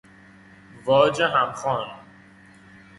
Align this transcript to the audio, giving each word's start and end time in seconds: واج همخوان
واج 0.85 1.21
همخوان 1.21 1.87